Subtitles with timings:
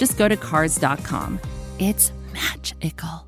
[0.00, 1.38] just go to Cars.com.
[1.78, 3.26] It's magical.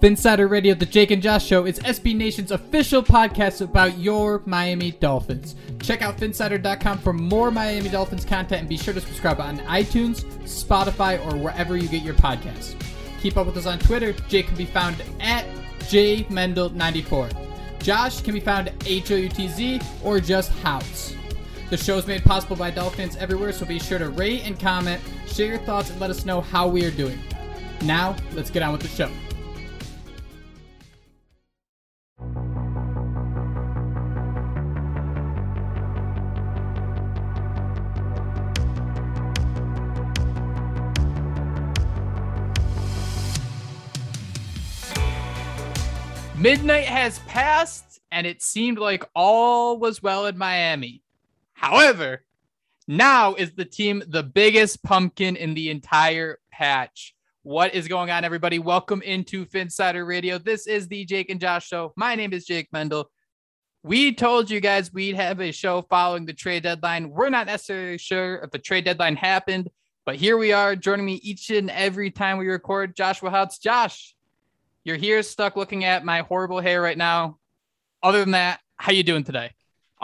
[0.00, 4.90] Phinsider Radio, the Jake and Josh Show, is SB Nation's official podcast about your Miami
[4.90, 5.54] Dolphins.
[5.80, 10.24] Check out Phinsider.com for more Miami Dolphins content and be sure to subscribe on iTunes,
[10.42, 12.74] Spotify, or wherever you get your podcasts.
[13.22, 14.12] Keep up with us on Twitter.
[14.28, 15.46] Jake can be found at
[15.84, 17.78] JMendel94.
[17.78, 21.13] Josh can be found at H-O-U-T-Z or just House.
[21.70, 25.00] The show is made possible by Dolphins everywhere, so be sure to rate and comment,
[25.26, 27.18] share your thoughts, and let us know how we are doing.
[27.82, 29.10] Now, let's get on with the show.
[46.38, 51.03] Midnight has passed, and it seemed like all was well in Miami.
[51.64, 52.22] However,
[52.86, 57.14] now is the team the biggest pumpkin in the entire patch.
[57.42, 58.58] What is going on, everybody?
[58.58, 60.36] Welcome into Phinsider Radio.
[60.36, 61.94] This is the Jake and Josh show.
[61.96, 63.10] My name is Jake Mendel.
[63.82, 67.08] We told you guys we'd have a show following the trade deadline.
[67.08, 69.70] We're not necessarily sure if the trade deadline happened,
[70.04, 72.94] but here we are joining me each and every time we record.
[72.94, 73.58] Joshua Houts.
[73.58, 74.14] Josh,
[74.84, 77.38] you're here stuck looking at my horrible hair right now.
[78.02, 79.52] Other than that, how you doing today?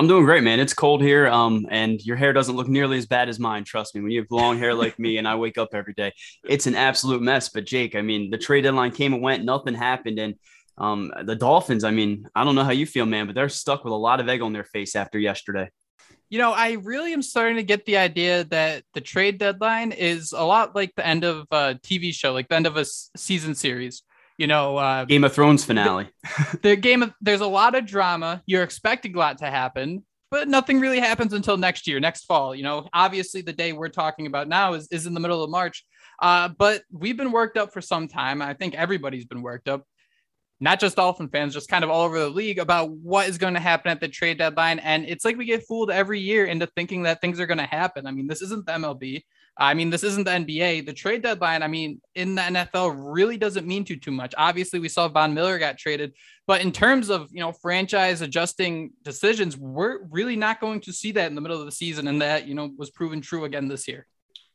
[0.00, 0.60] I'm doing great, man.
[0.60, 3.64] It's cold here, um, and your hair doesn't look nearly as bad as mine.
[3.64, 4.00] Trust me.
[4.00, 6.10] When you have long hair like me, and I wake up every day,
[6.42, 7.50] it's an absolute mess.
[7.50, 10.36] But Jake, I mean, the trade deadline came and went, nothing happened, and
[10.78, 11.84] um, the Dolphins.
[11.84, 14.20] I mean, I don't know how you feel, man, but they're stuck with a lot
[14.20, 15.68] of egg on their face after yesterday.
[16.30, 20.32] You know, I really am starting to get the idea that the trade deadline is
[20.32, 23.54] a lot like the end of a TV show, like the end of a season
[23.54, 24.02] series
[24.40, 26.08] you know uh, game of thrones finale.
[26.52, 28.42] the, the, game of there's a lot of drama.
[28.46, 32.54] You're expecting a lot to happen but nothing really happens until next year next fall
[32.54, 32.88] you know?
[32.92, 35.84] Obviously the day we're talking about now is, is in the middle of march.
[36.20, 38.42] Uh, but we've been worked up for some time.
[38.42, 39.84] I think everybody's been worked up.
[40.62, 43.54] Not just dolphin fans just kind of all over the league about what is going
[43.54, 44.78] to happen at the trade deadline.
[44.80, 47.64] And it's like we get fooled every year into thinking that things are going to
[47.64, 48.06] happen.
[48.06, 49.22] I mean this isn't the mlb
[49.56, 50.86] I mean, this isn't the NBA.
[50.86, 54.34] The trade deadline, I mean, in the NFL really doesn't mean too too much.
[54.38, 56.14] Obviously, we saw Von Miller got traded,
[56.46, 61.12] but in terms of you know franchise adjusting decisions, we're really not going to see
[61.12, 63.68] that in the middle of the season, and that you know was proven true again
[63.68, 64.06] this year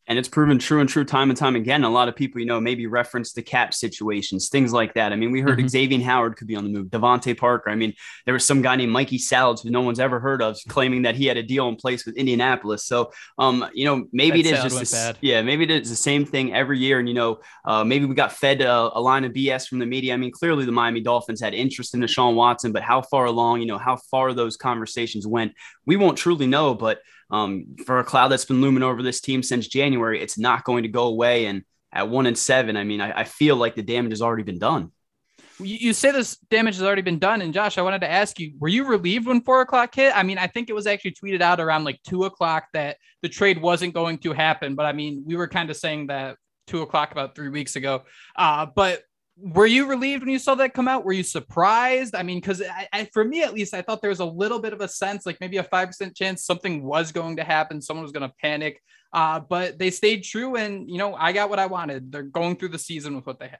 [0.07, 1.83] and it's proven true and true time and time again.
[1.83, 5.11] A lot of people, you know, maybe reference the cap situations, things like that.
[5.11, 5.67] I mean, we heard mm-hmm.
[5.67, 7.71] Xavier Howard could be on the move, DeVante Parker.
[7.71, 7.93] I mean,
[8.25, 11.15] there was some guy named Mikey Salads who no one's ever heard of, claiming that
[11.15, 12.85] he had a deal in place with Indianapolis.
[12.85, 15.95] So, um, you know, maybe that it is just a, yeah, maybe it is the
[15.95, 16.99] same thing every year.
[16.99, 19.85] And you know, uh, maybe we got fed a, a, line of BS from the
[19.85, 20.13] media.
[20.13, 23.61] I mean, clearly the Miami Dolphins had interest in Deshaun Watson, but how far along,
[23.61, 25.53] you know, how far those conversations went,
[25.85, 26.73] we won't truly know.
[26.73, 26.99] But
[27.31, 30.83] um, for a cloud that's been looming over this team since January, it's not going
[30.83, 31.45] to go away.
[31.45, 34.43] And at one and seven, I mean, I, I feel like the damage has already
[34.43, 34.91] been done.
[35.59, 37.41] You, you say this damage has already been done.
[37.41, 40.15] And Josh, I wanted to ask you, were you relieved when four o'clock hit?
[40.15, 43.29] I mean, I think it was actually tweeted out around like two o'clock that the
[43.29, 44.75] trade wasn't going to happen.
[44.75, 46.37] But I mean, we were kind of saying that
[46.67, 48.03] two o'clock about three weeks ago.
[48.35, 49.03] Uh, but
[49.37, 51.03] were you relieved when you saw that come out?
[51.03, 52.15] Were you surprised?
[52.15, 52.61] I mean, because
[53.11, 55.37] for me at least, I thought there was a little bit of a sense, like
[55.41, 58.81] maybe a five percent chance something was going to happen, someone was going to panic.
[59.11, 62.11] Uh, but they stayed true, and you know, I got what I wanted.
[62.11, 63.59] They're going through the season with what they have.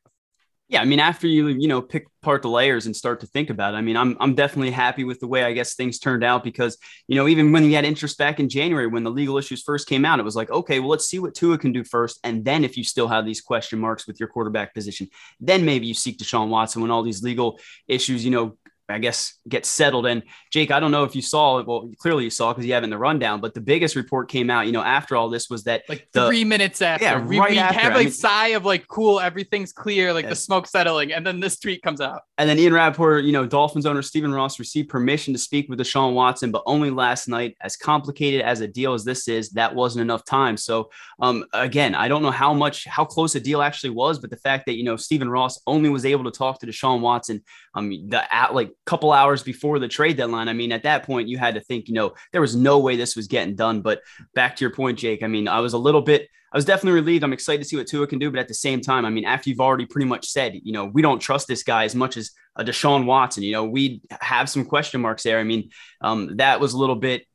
[0.68, 3.52] Yeah, I mean, after you you know pick apart the layers and start to think
[3.52, 6.24] about it, I mean, I'm I'm definitely happy with the way I guess things turned
[6.24, 9.38] out because you know even when we had interest back in January when the legal
[9.38, 11.84] issues first came out, it was like okay, well let's see what Tua can do
[11.84, 15.08] first, and then if you still have these question marks with your quarterback position,
[15.40, 19.34] then maybe you seek Deshaun Watson when all these legal issues you know I guess,
[19.50, 20.06] get settled.
[20.06, 20.22] And
[20.52, 21.68] Jake, I don't know if you saw it.
[21.68, 23.42] Well, clearly you saw because you have in the rundown.
[23.42, 26.28] But the biggest report came out, you know, after all this was that like the,
[26.28, 27.80] three minutes after, yeah, we, right we after.
[27.80, 30.32] have like I mean, sigh of like, cool, everything's clear, like yes.
[30.32, 32.22] the smoke settling, and then this tweet comes out.
[32.38, 35.80] And then Ian Rapoport, you know, Dolphins owner Stephen Ross received permission to speak with
[35.80, 37.56] Deshaun Watson, but only last night.
[37.62, 40.58] As complicated as a deal as this is, that wasn't enough time.
[40.58, 44.30] So, um, again, I don't know how much, how close a deal actually was, but
[44.30, 47.44] the fact that you know Stephen Ross only was able to talk to Deshaun Watson,
[47.74, 50.48] um, the at like couple hours before the trade deadline.
[50.48, 52.96] I mean, at that point, you had to think, you know, there was no way
[52.96, 53.82] this was getting done.
[53.82, 54.02] But
[54.34, 57.00] back to your point, Jake, I mean, I was a little bit, I was definitely
[57.00, 57.24] relieved.
[57.24, 58.30] I'm excited to see what Tua can do.
[58.32, 60.86] But at the same time, I mean, after you've already pretty much said, you know,
[60.86, 64.50] we don't trust this guy as much as a Deshaun Watson, you know, we have
[64.50, 65.40] some question marks there.
[65.40, 65.72] I mean,
[66.02, 67.26] um, that was a little bit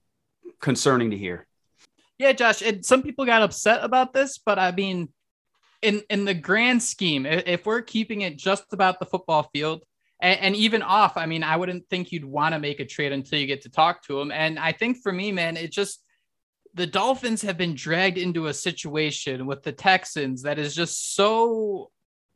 [0.61, 1.47] concerning to hear.
[2.19, 5.09] Yeah, Josh, and some people got upset about this, but I mean,
[5.83, 9.83] in in the grand scheme, if we're keeping it just about the football field,
[10.21, 13.13] and, and even off, I mean, I wouldn't think you'd want to make a trade
[13.13, 14.31] until you get to talk to him.
[14.31, 16.03] And I think for me, man, it just
[16.75, 21.91] the Dolphins have been dragged into a situation with the Texans that is just so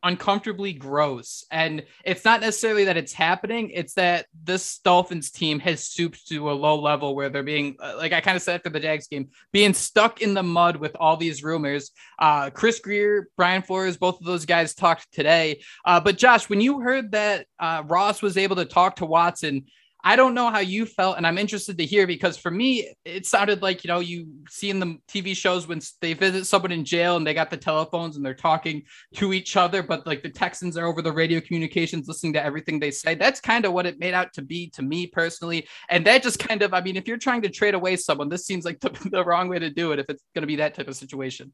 [0.05, 1.43] uncomfortably gross.
[1.51, 6.51] And it's not necessarily that it's happening, it's that this Dolphins team has stooped to
[6.51, 9.07] a low level where they're being, uh, like I kind of said after the Jags
[9.07, 11.91] game, being stuck in the mud with all these rumors.
[12.19, 15.61] Uh, Chris Grier, Brian Flores, both of those guys talked today.
[15.83, 19.65] Uh, but Josh, when you heard that uh, Ross was able to talk to Watson,
[20.07, 23.25] I don't know how you felt, and I'm interested to hear because for me, it
[23.25, 26.85] sounded like you know you see in the TV shows when they visit someone in
[26.85, 28.83] jail and they got the telephones and they're talking
[29.15, 32.79] to each other, but like the Texans are over the radio communications listening to everything
[32.79, 33.15] they say.
[33.15, 36.37] That's kind of what it made out to be to me personally, and that just
[36.37, 38.89] kind of, I mean, if you're trying to trade away someone, this seems like the,
[39.09, 41.51] the wrong way to do it if it's going to be that type of situation.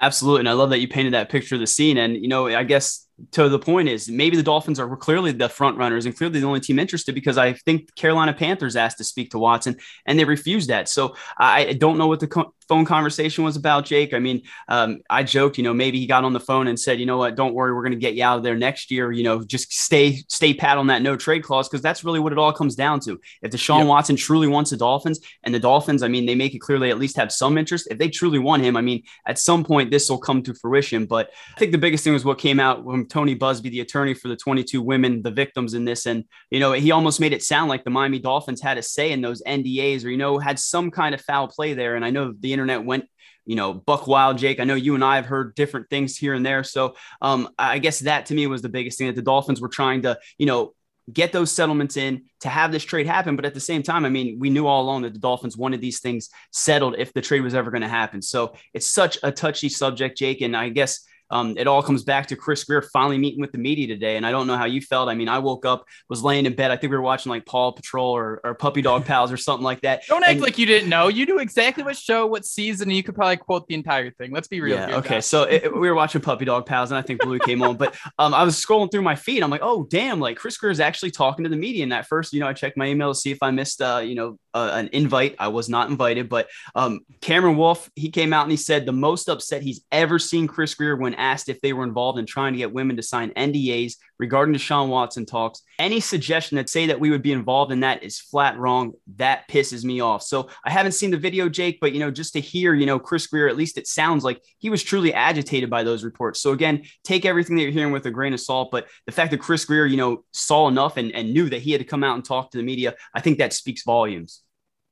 [0.00, 0.40] Absolutely.
[0.40, 1.96] And I love that you painted that picture of the scene.
[1.96, 5.48] And, you know, I guess to the point is maybe the Dolphins are clearly the
[5.48, 9.04] front runners and clearly the only team interested because I think Carolina Panthers asked to
[9.04, 9.76] speak to Watson
[10.06, 10.88] and they refused that.
[10.88, 14.14] So I don't know what the co- phone conversation was about, Jake.
[14.14, 16.98] I mean, um, I joked, you know, maybe he got on the phone and said,
[16.98, 19.12] you know what, don't worry, we're going to get you out of there next year.
[19.12, 22.32] You know, just stay, stay pat on that no trade clause because that's really what
[22.32, 23.20] it all comes down to.
[23.42, 23.88] If Deshaun yep.
[23.88, 26.90] Watson truly wants the Dolphins and the Dolphins, I mean, they make it clear they
[26.90, 27.88] at least have some interest.
[27.90, 31.06] If they truly want him, I mean, at some point this will come to fruition.
[31.06, 34.14] But I think the biggest thing was what came out when Tony Buzbee, the attorney
[34.14, 36.06] for the 22 women, the victims in this.
[36.06, 39.12] And, you know, he almost made it sound like the Miami Dolphins had a say
[39.12, 41.96] in those NDAs or, you know, had some kind of foul play there.
[41.96, 43.08] And I know the internet went
[43.46, 44.58] you know, buck wild, Jake.
[44.58, 46.64] I know you and I have heard different things here and there.
[46.64, 49.68] So um, I guess that to me was the biggest thing that the Dolphins were
[49.68, 50.72] trying to, you know,
[51.12, 53.36] get those settlements in to have this trade happen.
[53.36, 55.80] But at the same time, I mean, we knew all along that the Dolphins wanted
[55.80, 58.22] these things settled if the trade was ever going to happen.
[58.22, 60.40] So it's such a touchy subject, Jake.
[60.40, 61.04] And I guess
[61.34, 64.16] um, it all comes back to Chris Grier finally meeting with the media today.
[64.16, 65.08] And I don't know how you felt.
[65.08, 66.70] I mean, I woke up, was laying in bed.
[66.70, 69.64] I think we were watching like Paw Patrol or, or Puppy Dog Pals or something
[69.64, 70.06] like that.
[70.06, 71.08] Don't act like you didn't know.
[71.08, 74.30] You knew exactly what show, what season, and you could probably quote the entire thing.
[74.30, 74.76] Let's be real.
[74.76, 74.96] Yeah.
[74.98, 75.20] Okay.
[75.20, 77.76] So it, we were watching Puppy Dog Pals, and I think Blue came on.
[77.76, 79.42] But um, I was scrolling through my feed.
[79.42, 80.20] I'm like, oh damn!
[80.20, 81.82] Like Chris Grier is actually talking to the media.
[81.82, 84.02] And at first, you know, I checked my email to see if I missed, uh,
[84.04, 85.34] you know, uh, an invite.
[85.38, 88.92] I was not invited, but um, Cameron Wolfe, he came out and he said the
[88.92, 92.52] most upset he's ever seen Chris Grier when asked if they were involved in trying
[92.52, 95.62] to get women to sign NDAs regarding Deshaun Watson talks.
[95.78, 98.92] Any suggestion that say that we would be involved in that is flat wrong.
[99.16, 100.22] That pisses me off.
[100.22, 103.00] So I haven't seen the video, Jake, but you know, just to hear, you know,
[103.00, 106.40] Chris Grier, at least it sounds like he was truly agitated by those reports.
[106.40, 108.70] So again, take everything that you're hearing with a grain of salt.
[108.70, 111.72] But the fact that Chris Grier, you know, saw enough and, and knew that he
[111.72, 114.43] had to come out and talk to the media, I think that speaks volumes.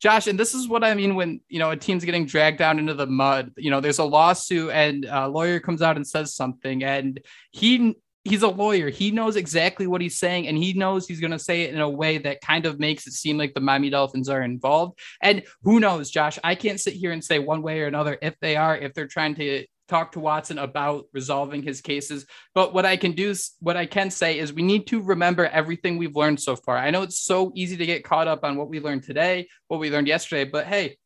[0.02, 2.80] Josh, and this is what I mean when you know a team's getting dragged down
[2.80, 3.52] into the mud.
[3.56, 7.20] You know, there's a lawsuit, and a lawyer comes out and says something, and
[7.52, 7.94] he
[8.24, 8.88] he's a lawyer.
[8.88, 11.80] He knows exactly what he's saying, and he knows he's going to say it in
[11.80, 14.98] a way that kind of makes it seem like the Miami Dolphins are involved.
[15.20, 16.36] And who knows, Josh?
[16.42, 19.06] I can't sit here and say one way or another if they are, if they're
[19.06, 22.26] trying to talk to Watson about resolving his cases.
[22.54, 25.98] But what I can do, what I can say is we need to remember everything
[25.98, 26.78] we've learned so far.
[26.78, 29.80] I know it's so easy to get caught up on what we learned today, what
[29.80, 30.96] we learned yesterday, but hey,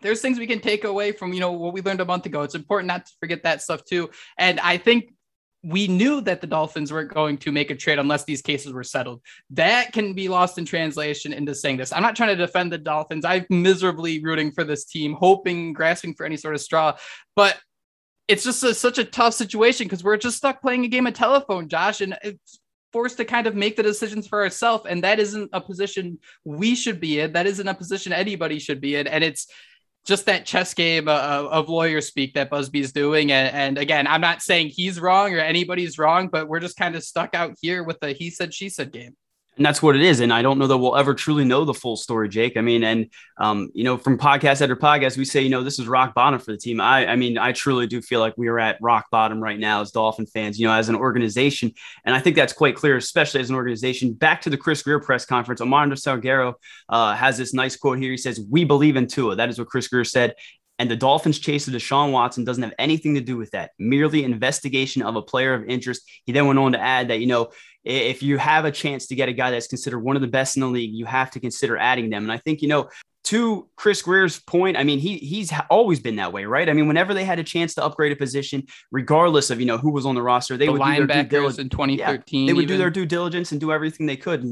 [0.00, 2.42] there's things we can take away from you know what we learned a month ago.
[2.42, 4.10] It's important not to forget that stuff too.
[4.38, 5.12] And I think
[5.62, 8.84] we knew that the Dolphins weren't going to make a trade unless these cases were
[8.84, 9.22] settled.
[9.50, 11.92] That can be lost in translation into saying this.
[11.92, 13.24] I'm not trying to defend the Dolphins.
[13.24, 16.96] I'm miserably rooting for this team, hoping, grasping for any sort of straw.
[17.34, 17.56] But
[18.28, 21.14] it's just a, such a tough situation because we're just stuck playing a game of
[21.14, 22.60] telephone, Josh, and it's
[22.92, 24.86] forced to kind of make the decisions for ourselves.
[24.88, 27.32] And that isn't a position we should be in.
[27.32, 29.06] That isn't a position anybody should be in.
[29.06, 29.48] And it's
[30.06, 33.32] just that chess game uh, of lawyer speak that Buzbee's doing.
[33.32, 36.94] And, and, again, I'm not saying he's wrong or anybody's wrong, but we're just kind
[36.94, 39.16] of stuck out here with the he said, she said game
[39.56, 40.20] and that's what it is.
[40.20, 42.56] And I don't know that we'll ever truly know the full story, Jake.
[42.56, 43.08] I mean, and
[43.38, 46.40] um, you know, from podcast after podcast, we say, you know, this is rock bottom
[46.40, 46.80] for the team.
[46.80, 49.80] I, I mean, I truly do feel like we are at rock bottom right now
[49.80, 51.72] as Dolphin fans, you know, as an organization.
[52.04, 54.12] And I think that's quite clear, especially as an organization.
[54.12, 56.54] Back to the Chris Grier press conference, Armando Salguero
[56.88, 58.10] uh, has this nice quote here.
[58.10, 60.34] He says, "We believe in Tua." That is what Chris Grier said.
[60.80, 63.70] And the Dolphins' chase of Deshaun Watson doesn't have anything to do with that.
[63.78, 66.02] Merely investigation of a player of interest.
[66.26, 67.50] He then went on to add that, you know,
[67.84, 70.56] if you have a chance to get a guy that's considered one of the best
[70.56, 72.22] in the league, you have to consider adding them.
[72.22, 72.88] And I think, you know,
[73.24, 76.68] to Chris Grier's point, I mean, he he's always been that way, right?
[76.68, 79.78] I mean, whenever they had a chance to upgrade a position, regardless of you know
[79.78, 81.98] who was on the roster, they the would do their in 2013.
[81.98, 82.74] Yeah, they would even.
[82.74, 84.44] do their due diligence and do everything they could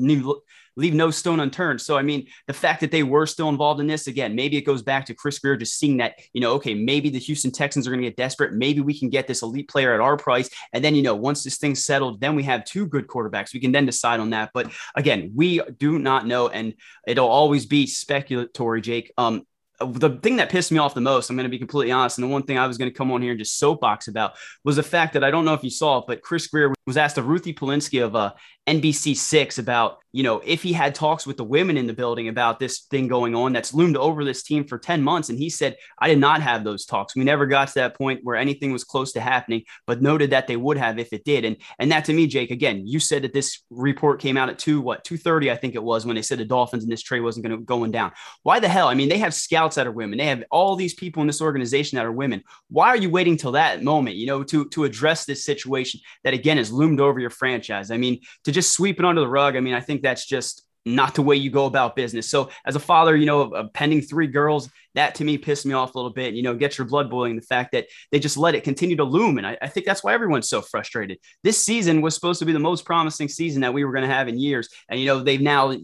[0.76, 1.80] leave no stone unturned.
[1.80, 4.62] So, I mean, the fact that they were still involved in this, again, maybe it
[4.62, 7.86] goes back to Chris Grier just seeing that, you know, okay, maybe the Houston Texans
[7.86, 8.52] are going to get desperate.
[8.52, 10.48] Maybe we can get this elite player at our price.
[10.72, 13.52] And then, you know, once this thing's settled, then we have two good quarterbacks.
[13.52, 14.50] We can then decide on that.
[14.54, 16.48] But again, we do not know.
[16.48, 16.74] And
[17.06, 19.12] it'll always be speculatory, Jake.
[19.18, 19.46] Um,
[19.80, 22.24] the thing that pissed me off the most, I'm going to be completely honest, and
[22.24, 24.76] the one thing I was going to come on here and just soapbox about was
[24.76, 27.18] the fact that I don't know if you saw it, but Chris Grier was asked
[27.18, 28.32] of Ruthie Polinsky of uh,
[28.68, 32.28] NBC Six about you know if he had talks with the women in the building
[32.28, 35.28] about this thing going on that's loomed over this team for 10 months.
[35.28, 37.16] And he said I did not have those talks.
[37.16, 40.46] We never got to that point where anything was close to happening but noted that
[40.46, 41.44] they would have if it did.
[41.44, 44.58] And and that to me Jake again you said that this report came out at
[44.58, 47.20] 2 what 2:30 I think it was when they said the Dolphins and this trade
[47.20, 48.12] wasn't going to going down.
[48.42, 48.88] Why the hell?
[48.88, 50.18] I mean they have scouts that are women.
[50.18, 52.44] They have all these people in this organization that are women.
[52.70, 56.34] Why are you waiting till that moment you know to to address this situation that
[56.34, 57.90] again is loomed over your franchise.
[57.90, 60.66] I mean, to just sweep it under the rug, I mean, I think that's just
[60.84, 62.28] not the way you go about business.
[62.28, 65.74] So, as a father, you know, of pending three girls, that to me pissed me
[65.74, 66.34] off a little bit.
[66.34, 67.36] You know, get your blood boiling.
[67.36, 70.04] The fact that they just let it continue to loom, and I, I think that's
[70.04, 71.18] why everyone's so frustrated.
[71.42, 74.14] This season was supposed to be the most promising season that we were going to
[74.14, 75.74] have in years, and you know they've now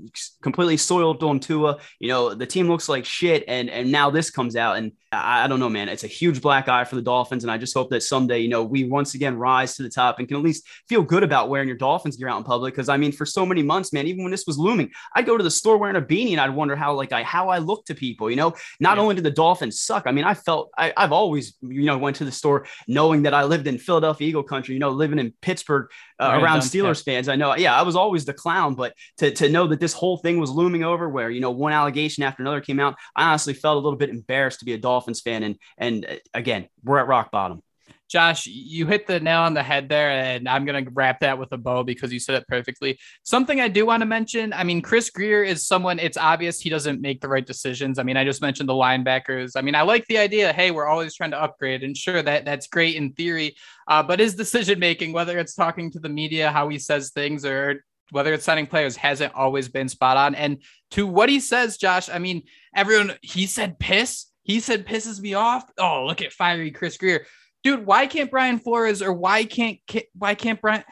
[0.43, 1.78] completely soiled on Tua.
[2.00, 5.45] You know, the team looks like shit, and and now this comes out, and I,
[5.45, 5.88] I don't know, man.
[5.88, 8.49] It's a huge black eye for the Dolphins, and I just hope that someday, you
[8.49, 11.49] know, we once again rise to the top and can at least feel good about
[11.49, 12.75] wearing your Dolphins gear out in public.
[12.75, 15.37] Because I mean, for so many months, man, even when this was looming, I'd go
[15.37, 17.85] to the store wearing a beanie, and I'd wonder how like I how I look
[17.87, 18.30] to people.
[18.30, 19.02] You know, not yeah.
[19.02, 22.16] only did the Dolphins suck, I mean, I felt I, I've always you know went
[22.16, 24.75] to the store knowing that I lived in Philadelphia Eagle country.
[24.75, 25.88] You know, living in Pittsburgh
[26.21, 27.28] uh, right, around Steelers fans.
[27.28, 30.18] I know, yeah, I was always the clown, but to to know that this whole
[30.18, 33.54] thing was looming over, where you know one allegation after another came out, I honestly
[33.54, 36.99] felt a little bit embarrassed to be a Dolphins fan and and uh, again, we're
[36.99, 37.62] at rock bottom.
[38.08, 41.38] Josh, you hit the nail on the head there, and I'm going to wrap that
[41.38, 42.98] with a bow because you said it perfectly.
[43.22, 46.70] Something I do want to mention I mean, Chris Grier is someone, it's obvious he
[46.70, 47.98] doesn't make the right decisions.
[47.98, 49.52] I mean, I just mentioned the linebackers.
[49.56, 52.44] I mean, I like the idea, hey, we're always trying to upgrade, and sure, that
[52.44, 53.56] that's great in theory.
[53.86, 57.44] Uh, but his decision making, whether it's talking to the media, how he says things,
[57.44, 60.34] or whether it's signing players, hasn't always been spot on.
[60.34, 60.62] And
[60.92, 65.34] to what he says, Josh, I mean, everyone, he said piss he said pisses me
[65.34, 65.70] off.
[65.78, 67.26] Oh, look at fiery Chris Grier.
[67.64, 69.78] Dude, why can't Brian Flores or why can't
[70.16, 70.84] why can't Brian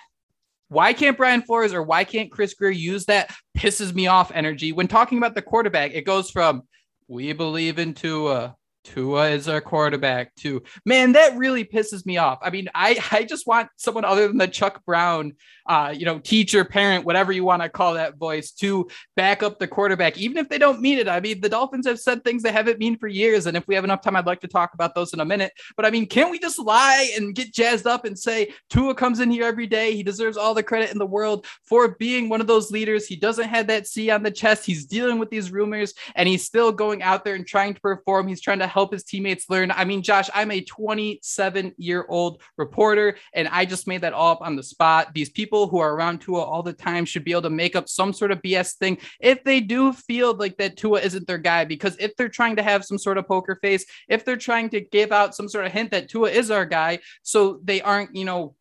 [0.69, 4.73] why can't Brian Flores or why can't Chris Grier use that pisses me off energy
[4.73, 5.93] when talking about the quarterback?
[5.95, 6.63] It goes from
[7.09, 8.57] we believe in Tua
[8.87, 10.63] Tua is our quarterback too.
[10.85, 12.39] Man, that really pisses me off.
[12.41, 15.33] I mean, I I just want someone other than the Chuck Brown,
[15.67, 19.59] uh, you know, teacher, parent, whatever you want to call that voice, to back up
[19.59, 21.09] the quarterback, even if they don't mean it.
[21.09, 23.75] I mean, the Dolphins have said things they haven't mean for years, and if we
[23.75, 25.53] have enough time, I'd like to talk about those in a minute.
[25.77, 29.19] But I mean, can't we just lie and get jazzed up and say Tua comes
[29.19, 29.97] in here every day?
[29.97, 33.07] He deserves all the credit in the world for being one of those leaders.
[33.09, 34.65] He doesn't have that C on the chest.
[34.65, 38.29] He's dealing with these rumors, and he's still going out there and trying to perform.
[38.29, 39.71] He's trying to help his teammates learn.
[39.71, 44.33] I mean, Josh, I'm a 27 year old reporter and I just made that all
[44.33, 45.15] up on the spot.
[45.15, 47.89] These people who are around Tua all the time should be able to make up
[47.89, 51.65] some sort of BS thing if they do feel like that Tua isn't their guy.
[51.65, 54.83] Because if they're trying to have some sort of poker face, if they're trying to
[54.83, 58.27] give out some sort of hint that Tua is our guy, so they aren't, you
[58.27, 58.55] know,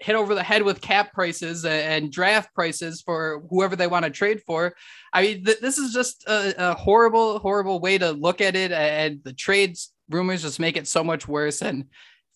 [0.00, 4.10] hit over the head with cap prices and draft prices for whoever they want to
[4.10, 4.74] trade for.
[5.12, 8.72] I mean, th- this is just a, a, horrible, horrible way to look at it.
[8.72, 11.62] And the trades rumors just make it so much worse.
[11.62, 11.86] And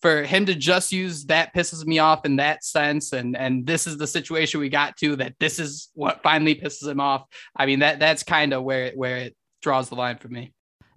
[0.01, 3.13] for him to just use that pisses me off in that sense.
[3.13, 6.87] And and this is the situation we got to that this is what finally pisses
[6.87, 7.25] him off.
[7.55, 10.53] I mean, that that's kind of where where it draws the line for me.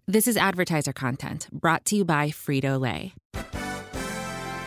[0.06, 3.14] This is advertiser content brought to you by Frito Lay.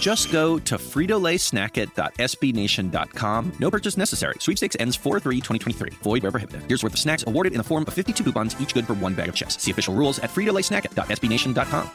[0.00, 3.52] Just go to fritolaysnacket.sbnation.com.
[3.60, 4.34] No purchase necessary.
[4.40, 5.92] Sweepstakes ends 4-3-2023.
[6.02, 6.62] Void where prohibited.
[6.66, 9.14] Here's worth of snacks awarded in the form of 52 coupons, each good for one
[9.14, 9.62] bag of chips.
[9.62, 11.90] See official rules at fritolaysnacket.sbnation.com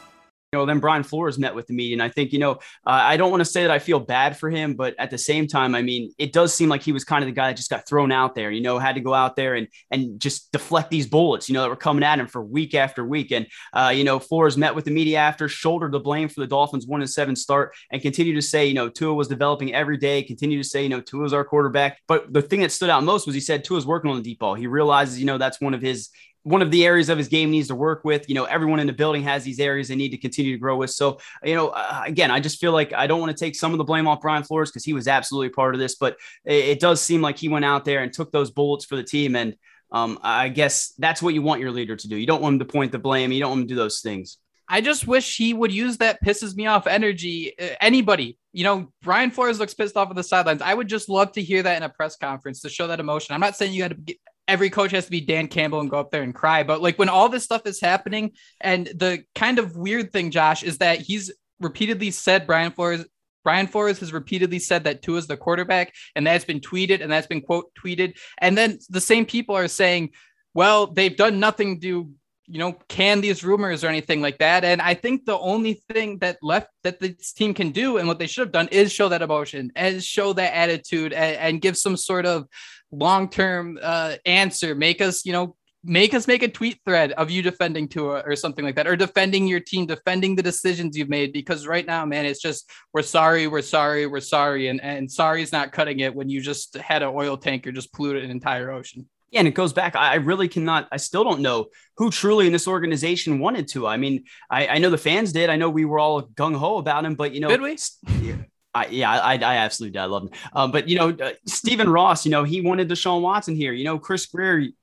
[0.52, 1.94] you know, then Brian Flores met with the media.
[1.94, 4.36] And I think, you know, uh, I don't want to say that I feel bad
[4.36, 7.04] for him, but at the same time, I mean, it does seem like he was
[7.04, 9.14] kind of the guy that just got thrown out there, you know, had to go
[9.14, 12.26] out there and and just deflect these bullets, you know, that were coming at him
[12.26, 13.32] for week after week.
[13.32, 16.46] And, uh, you know, Flores met with the media after, shouldered the blame for the
[16.46, 19.96] Dolphins' one and seven start, and continued to say, you know, Tua was developing every
[19.96, 21.98] day, continued to say, you know, Tua is our quarterback.
[22.06, 24.40] But the thing that stood out most was he said Tua's working on the deep
[24.40, 24.52] ball.
[24.54, 26.10] He realizes, you know, that's one of his
[26.44, 28.28] one of the areas of his game needs to work with.
[28.28, 30.76] You know, everyone in the building has these areas they need to continue to grow
[30.76, 30.90] with.
[30.90, 33.72] So, you know, uh, again, I just feel like I don't want to take some
[33.72, 36.64] of the blame off Brian Flores because he was absolutely part of this, but it,
[36.64, 39.36] it, does seem like he went out there and took those bullets for the team.
[39.36, 39.56] And
[39.92, 42.16] um, I guess that's what you want your leader to do.
[42.16, 43.30] You don't want him to point the blame.
[43.30, 44.38] You don't want him to do those things.
[44.68, 47.52] I just wish he would use that pisses me off energy.
[47.60, 50.62] Uh, anybody, you know, Brian Flores looks pissed off on the sidelines.
[50.62, 53.34] I would just love to hear that in a press conference to show that emotion.
[53.34, 54.14] I'm not saying you got to
[54.48, 56.62] every coach has to be Dan Campbell and go up there and cry.
[56.62, 60.62] But like when all this stuff is happening, and the kind of weird thing, Josh,
[60.62, 63.04] is that he's repeatedly said Brian Flores.
[63.44, 67.10] Brian Flores has repeatedly said that Tua is the quarterback, and that's been tweeted and
[67.10, 68.16] that's been quote tweeted.
[68.38, 70.10] And then the same people are saying,
[70.54, 72.10] well, they've done nothing to
[72.52, 74.62] you know, can these rumors or anything like that.
[74.62, 78.18] And I think the only thing that left that this team can do and what
[78.18, 81.78] they should have done is show that emotion and show that attitude and, and give
[81.78, 82.46] some sort of
[82.90, 84.74] long term uh, answer.
[84.74, 88.36] Make us, you know, make us make a tweet thread of you defending Tua or
[88.36, 91.32] something like that, or defending your team, defending the decisions you've made.
[91.32, 95.40] Because right now, man, it's just we're sorry, we're sorry, we're sorry, and and sorry
[95.40, 98.70] is not cutting it when you just had an oil tanker just polluted an entire
[98.70, 99.08] ocean.
[99.32, 99.96] Yeah, and it goes back.
[99.96, 100.88] I really cannot.
[100.92, 103.86] I still don't know who truly in this organization wanted to.
[103.86, 105.48] I mean, I, I know the fans did.
[105.48, 107.78] I know we were all gung ho about him, but you know, did we?
[108.20, 108.36] Yeah,
[108.74, 110.00] I, yeah, I, I absolutely did.
[110.00, 110.30] I love him.
[110.52, 113.72] Um, but you know, uh, Stephen Ross, you know, he wanted Deshaun Watson here.
[113.72, 114.74] You know, Chris Grier, you,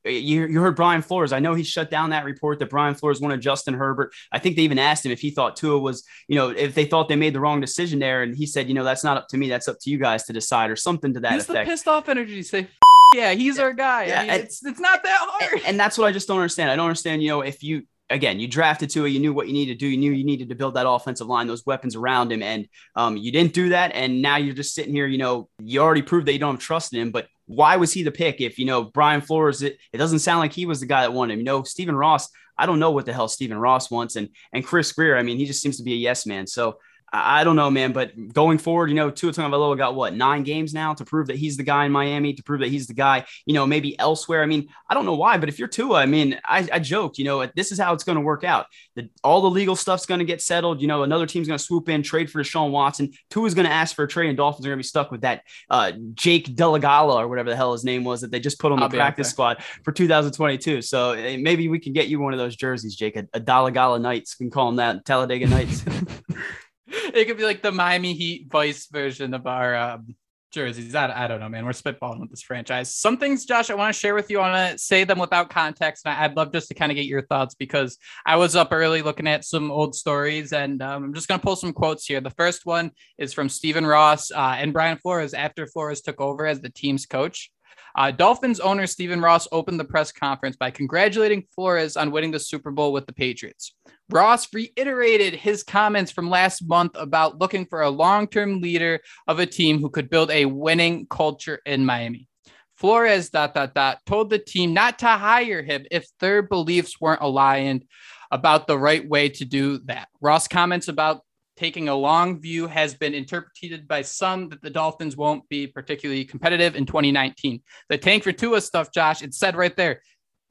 [0.48, 1.32] you heard Brian Flores.
[1.32, 4.14] I know he shut down that report that Brian Flores wanted Justin Herbert.
[4.32, 6.86] I think they even asked him if he thought Tua was, you know, if they
[6.86, 9.28] thought they made the wrong decision there, and he said, you know, that's not up
[9.28, 9.48] to me.
[9.48, 11.68] That's up to you guys to decide, or something to that He's effect.
[11.68, 12.42] the pissed off energy.
[12.42, 12.68] Say
[13.14, 14.06] yeah, he's our guy.
[14.06, 15.54] Yeah, I mean, it's it's not that hard.
[15.54, 16.70] And, and that's what I just don't understand.
[16.70, 17.24] I don't understand.
[17.24, 19.88] You know, if you again, you drafted Tua, you knew what you needed to do.
[19.88, 23.18] You knew you needed to build that offensive line, those weapons around him, and um,
[23.18, 23.92] you didn't do that.
[23.94, 25.08] And now you're just sitting here.
[25.08, 27.12] You know, you already proved that you don't have trust in him.
[27.12, 28.42] But why was he the pick?
[28.42, 31.14] If you know Brian Flores, it, it doesn't sound like he was the guy that
[31.14, 31.40] wanted him.
[31.40, 32.30] You know, Stephen Ross.
[32.58, 35.18] I don't know what the hell Stephen Ross wants, and and Chris Grier.
[35.18, 36.46] I mean, he just seems to be a yes man.
[36.46, 36.78] So
[37.12, 40.74] I don't know, man, but going forward, you know, Tua Tagovailoa got what nine games
[40.74, 43.26] now to prove that he's the guy in Miami, to prove that he's the guy,
[43.46, 44.44] you know, maybe elsewhere.
[44.44, 47.18] I mean, I don't know why, but if you're Tua, I mean, I, I joked,
[47.18, 48.68] you know, this is how it's going to work out.
[48.96, 50.82] The, all the legal stuff's going to get settled.
[50.82, 53.12] You know, another team's going to swoop in, trade for Deshaun Watson.
[53.30, 55.22] Tua's going to ask for a trade, and Dolphins are going to be stuck with
[55.22, 58.72] that uh, Jake Dolegala or whatever the hell his name was that they just put
[58.72, 60.82] on the practice squad for 2022.
[60.82, 64.00] So eh, maybe we can get you one of those jerseys, Jake, a, a Dolegala
[64.00, 64.36] Knights.
[64.40, 65.84] We can call them that Talladega Nights.
[67.14, 70.16] it could be like the Miami Heat vice version of our um,
[70.52, 70.96] jerseys.
[70.96, 71.66] I, I don't know, man.
[71.66, 72.94] We're spitballing with this franchise.
[72.94, 74.40] Some things, Josh, I want to share with you.
[74.40, 76.06] I want to say them without context.
[76.06, 79.02] And I'd love just to kind of get your thoughts because I was up early
[79.02, 82.22] looking at some old stories and um, I'm just going to pull some quotes here.
[82.22, 86.46] The first one is from Stephen Ross uh, and Brian Flores after Flores took over
[86.46, 87.52] as the team's coach.
[88.00, 92.40] Uh, Dolphins owner Stephen Ross opened the press conference by congratulating Flores on winning the
[92.40, 93.76] Super Bowl with the Patriots.
[94.10, 99.40] Ross reiterated his comments from last month about looking for a long term leader of
[99.40, 102.30] a team who could build a winning culture in Miami.
[102.78, 107.22] Flores dot dot dot told the team not to hire him if their beliefs weren't
[107.22, 107.84] aligned
[108.32, 110.08] about the right way to do that.
[110.22, 111.26] Ross comments about
[111.60, 116.24] taking a long view has been interpreted by some that the Dolphins won't be particularly
[116.24, 117.62] competitive in 2019.
[117.90, 120.02] The tank for Tua stuff, Josh, it said right there.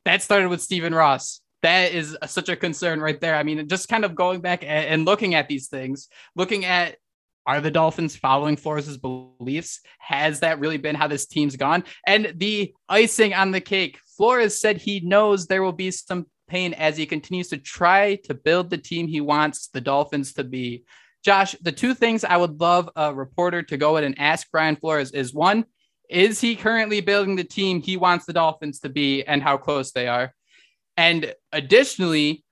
[0.05, 1.40] That started with Stephen Ross.
[1.62, 3.35] That is a, such a concern right there.
[3.35, 6.97] I mean, just kind of going back and, and looking at these things, looking at
[7.47, 9.81] are the Dolphins following Flores' beliefs?
[10.01, 11.85] Has that really been how this team's gone?
[12.07, 16.75] And the icing on the cake, Flores said he knows there will be some pain
[16.75, 20.85] as he continues to try to build the team he wants the Dolphins to be.
[21.25, 24.77] Josh, the two things I would love a reporter to go in and ask Brian
[24.77, 25.65] Flores is one,
[26.09, 29.93] Is he currently building the team he wants the Dolphins to be and how close
[29.93, 30.33] they are?
[30.97, 32.45] And additionally,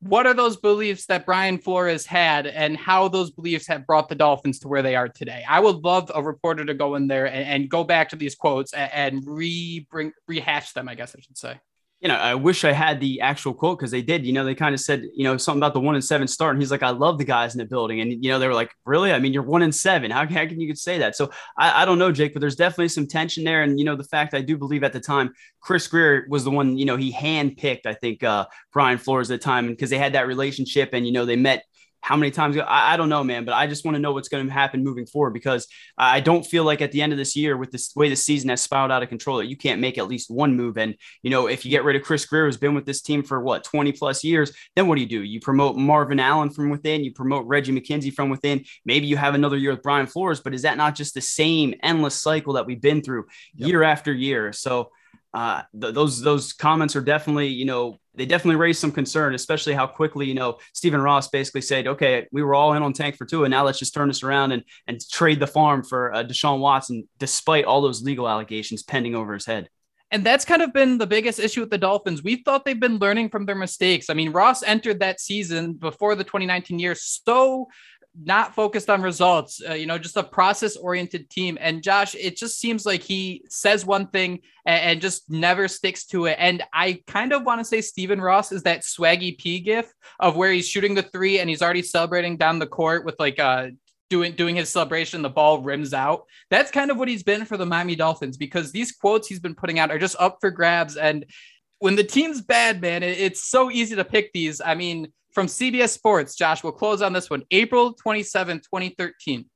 [0.00, 4.16] what are those beliefs that Brian Flores had and how those beliefs have brought the
[4.16, 5.44] Dolphins to where they are today?
[5.48, 8.34] I would love a reporter to go in there and, and go back to these
[8.34, 11.60] quotes and, and re bring rehash them, I guess I should say
[12.02, 14.26] you know, I wish I had the actual quote because they did.
[14.26, 16.52] You know, they kind of said, you know, something about the one and seven start,
[16.52, 18.54] and he's like, "I love the guys in the building," and you know, they were
[18.54, 19.12] like, "Really?
[19.12, 20.10] I mean, you're one and seven.
[20.10, 22.88] How, how can you say that?" So I, I don't know, Jake, but there's definitely
[22.88, 25.86] some tension there, and you know, the fact I do believe at the time Chris
[25.86, 29.44] Grier was the one, you know, he handpicked, I think, uh, Brian Flores at the
[29.44, 31.64] time, because they had that relationship, and you know, they met
[32.02, 34.28] how many times I, I don't know, man, but I just want to know what's
[34.28, 37.36] going to happen moving forward because I don't feel like at the end of this
[37.36, 39.98] year, with this way the season has spiraled out of control, that you can't make
[39.98, 40.76] at least one move.
[40.76, 43.22] And, you know, if you get rid of Chris Grier, who's been with this team
[43.22, 45.22] for what, 20 plus years, then what do you do?
[45.22, 48.64] You promote Marvin Allen from within, you promote Reggie McKenzie from within.
[48.84, 51.74] Maybe you have another year with Brian Flores, but is that not just the same
[51.82, 53.68] endless cycle that we've been through yep.
[53.68, 54.52] year after year?
[54.52, 54.90] So,
[55.34, 59.72] uh, th- those those comments are definitely you know they definitely raised some concern, especially
[59.72, 63.16] how quickly you know Stephen Ross basically said, "Okay, we were all in on Tank
[63.16, 66.14] for Tua, and now let's just turn this around and and trade the farm for
[66.14, 69.68] uh, Deshaun Watson, despite all those legal allegations pending over his head."
[70.10, 72.22] And that's kind of been the biggest issue with the Dolphins.
[72.22, 74.10] We thought they've been learning from their mistakes.
[74.10, 77.68] I mean, Ross entered that season before the 2019 year so
[78.20, 81.56] not focused on results, uh, you know, just a process oriented team.
[81.60, 86.04] And Josh, it just seems like he says one thing and, and just never sticks
[86.06, 86.36] to it.
[86.38, 90.36] And I kind of want to say Stephen Ross is that swaggy P gif of
[90.36, 93.68] where he's shooting the three and he's already celebrating down the court with like uh
[94.10, 97.56] doing doing his celebration the ball rims out that's kind of what he's been for
[97.56, 100.98] the miami dolphins because these quotes he's been putting out are just up for grabs
[100.98, 101.24] and
[101.82, 105.46] when the team's bad man it, it's so easy to pick these i mean from
[105.46, 107.42] CBS Sports, Josh, we'll close on this one.
[107.50, 109.46] April 27, 2013.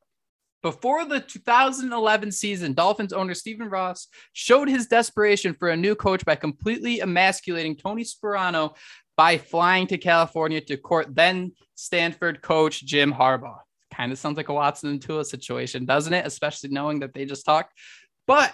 [0.63, 6.25] Before the 2011 season, Dolphins owner Stephen Ross showed his desperation for a new coach
[6.25, 8.75] by completely emasculating Tony Sparano
[9.17, 13.59] by flying to California to court then Stanford coach Jim Harbaugh.
[13.95, 16.27] Kind of sounds like a Watson and Tua situation, doesn't it?
[16.27, 17.73] Especially knowing that they just talked.
[18.27, 18.53] But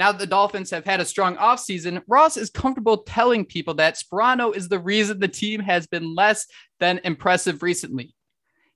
[0.00, 3.98] now that the Dolphins have had a strong offseason, Ross is comfortable telling people that
[3.98, 6.46] Sparano is the reason the team has been less
[6.78, 8.14] than impressive recently.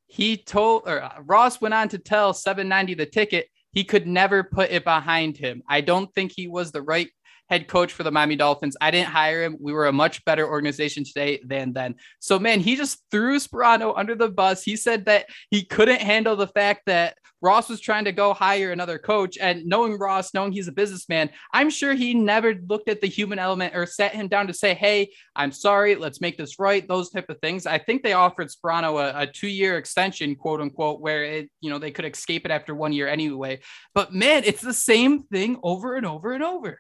[0.07, 4.45] He told, or uh, Ross went on to tell 790 the ticket he could never
[4.45, 5.63] put it behind him.
[5.67, 7.09] I don't think he was the right
[7.55, 8.77] head coach for the Miami Dolphins.
[8.81, 9.57] I didn't hire him.
[9.61, 11.95] We were a much better organization today than then.
[12.19, 14.65] So, man, he just threw Sparano under the bus.
[14.65, 18.73] He said that he couldn't handle the fact that Ross was trying to go hire
[18.73, 19.39] another coach.
[19.39, 23.39] And knowing Ross, knowing he's a businessman, I'm sure he never looked at the human
[23.39, 26.89] element or sat him down to say, Hey, I'm sorry, let's make this right.
[26.89, 27.67] Those type of things.
[27.67, 31.71] I think they offered Sparano a, a two year extension, quote unquote, where it, you
[31.71, 33.61] know, they could escape it after one year anyway.
[33.95, 36.79] But man, it's the same thing over and over and over.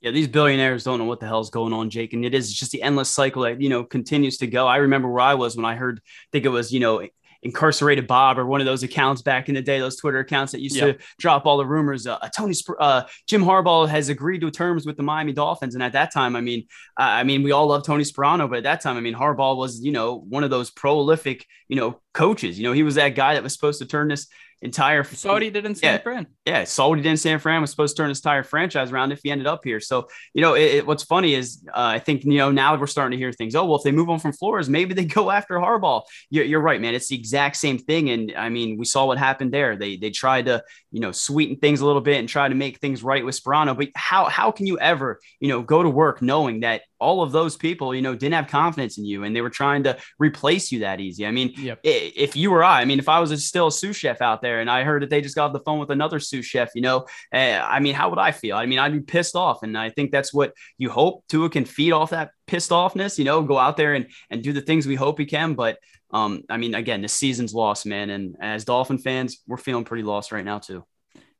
[0.00, 2.14] Yeah, these billionaires don't know what the hell's going on, Jake.
[2.14, 4.66] And it is just the endless cycle that, you know, continues to go.
[4.66, 7.06] I remember where I was when I heard, I think it was, you know,
[7.42, 10.60] incarcerated Bob or one of those accounts back in the day, those Twitter accounts that
[10.60, 10.98] used yep.
[10.98, 12.06] to drop all the rumors.
[12.06, 15.92] Uh, Tony, uh, Jim Harbaugh has agreed to terms with the Miami Dolphins, and at
[15.92, 16.66] that time, I mean,
[16.98, 19.56] uh, I mean, we all love Tony Sparano, but at that time, I mean, Harbaugh
[19.56, 22.58] was, you know, one of those prolific, you know, coaches.
[22.58, 24.26] You know, he was that guy that was supposed to turn this
[24.62, 26.26] entire saw what he did in San yeah, Fran.
[26.44, 27.60] Yeah, saw what he did in San Fran.
[27.60, 29.80] Was supposed to turn his entire franchise around if he ended up here.
[29.80, 32.86] So you know, it, it, what's funny is uh, I think you know now we're
[32.86, 33.54] starting to hear things.
[33.54, 36.02] Oh well, if they move on from Flores, maybe they go after Harbaugh.
[36.28, 36.94] You're, you're right, man.
[36.94, 38.10] It's the exact same thing.
[38.10, 39.76] And I mean, we saw what happened there.
[39.76, 42.78] They they tried to you know sweeten things a little bit and try to make
[42.78, 43.76] things right with Sparano.
[43.76, 47.32] But how how can you ever you know go to work knowing that all of
[47.32, 50.70] those people, you know, didn't have confidence in you and they were trying to replace
[50.70, 51.26] you that easy.
[51.26, 51.80] I mean, yep.
[51.82, 54.42] if you were I, I mean, if I was a, still a sous chef out
[54.42, 56.70] there and I heard that they just got off the phone with another sous chef,
[56.74, 58.56] you know, uh, I mean, how would I feel?
[58.56, 59.62] I mean, I'd be pissed off.
[59.62, 63.24] And I think that's what you hope Tua can feed off that pissed offness, you
[63.24, 65.54] know, go out there and, and do the things we hope he can.
[65.54, 65.78] But
[66.12, 68.10] um, I mean, again, the season's lost, man.
[68.10, 70.84] And as Dolphin fans, we're feeling pretty lost right now, too.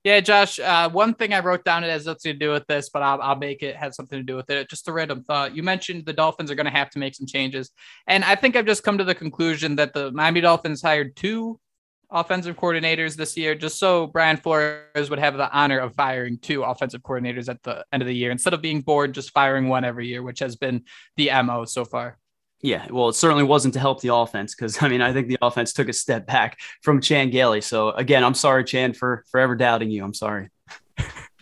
[0.03, 0.59] Yeah, Josh.
[0.59, 3.21] Uh, one thing I wrote down it has nothing to do with this, but I'll,
[3.21, 4.71] I'll make it have something to do with it.
[4.71, 5.55] Just a random thought.
[5.55, 7.71] You mentioned the Dolphins are going to have to make some changes,
[8.07, 11.61] and I think I've just come to the conclusion that the Miami Dolphins hired two
[12.11, 16.63] offensive coordinators this year, just so Brian Flores would have the honor of firing two
[16.63, 19.85] offensive coordinators at the end of the year instead of being bored just firing one
[19.85, 20.83] every year, which has been
[21.17, 22.19] the mo so far.
[22.63, 25.39] Yeah, well, it certainly wasn't to help the offense because I mean I think the
[25.41, 27.61] offense took a step back from Chan Gailey.
[27.61, 30.05] So again, I'm sorry, Chan, for forever doubting you.
[30.05, 30.51] I'm sorry.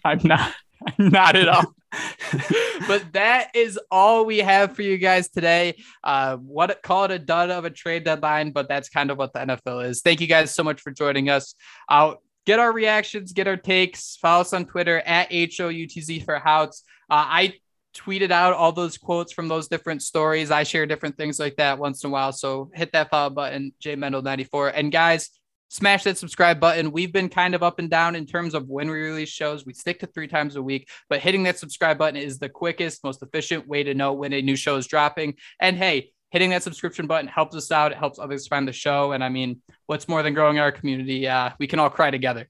[0.05, 0.55] I'm not.
[0.99, 1.75] I'm not at all.
[2.87, 5.83] but that is all we have for you guys today.
[6.05, 9.33] Uh, what call it a dud of a trade deadline, but that's kind of what
[9.33, 10.03] the NFL is.
[10.03, 11.55] Thank you guys so much for joining us.
[11.89, 12.15] Uh,
[12.47, 14.17] get our reactions, get our takes.
[14.17, 16.85] Follow us on Twitter at HOUTZ for Houts.
[17.11, 17.55] Uh, I
[17.99, 20.51] tweeted out all those quotes from those different stories.
[20.51, 22.33] I share different things like that once in a while.
[22.33, 24.69] So hit that follow button, J Mendel 94.
[24.69, 25.31] And guys,
[25.69, 26.93] smash that subscribe button.
[26.93, 29.67] We've been kind of up and down in terms of when we release shows.
[29.67, 33.05] We stick to three times a week, but hitting that subscribe button is the quickest,
[33.05, 35.35] most efficient way to know when a new show is dropping.
[35.61, 37.93] And hey, hitting that subscription button helps us out.
[37.93, 39.13] It helps others find the show.
[39.13, 41.27] And I mean, what's more than growing our community?
[41.27, 42.49] Uh, we can all cry together.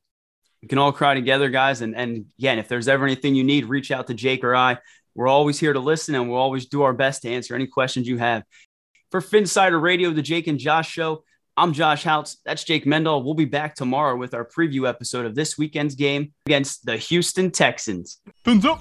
[0.62, 1.82] We can all cry together, guys.
[1.82, 4.78] And and again, if there's ever anything you need, reach out to Jake or I.
[5.18, 8.07] We're always here to listen and we'll always do our best to answer any questions
[8.07, 8.44] you have.
[9.11, 11.24] For Phinsider Radio, the Jake and Josh show,
[11.57, 12.37] I'm Josh Houts.
[12.44, 13.24] That's Jake Mendel.
[13.24, 17.50] We'll be back tomorrow with our preview episode of this weekend's game against the Houston
[17.50, 18.20] Texans.
[18.44, 18.81] Fins up.